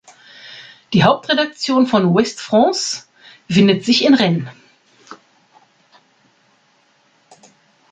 [0.93, 3.03] Die Hauptredaktion von Ouest-France
[3.47, 4.47] befindet sich in Rennes.